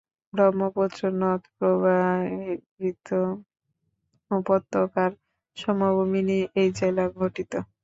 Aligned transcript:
ব্রহ্মপুত্র 0.33 1.01
নদ 1.19 1.41
প্রবাহিত 1.55 3.07
উপত্যকার 4.31 5.11
সমভূমি 5.57 6.21
নিয়ে 6.27 6.45
এই 6.61 6.69
জেলা 6.77 7.05
গঠিত। 7.17 7.51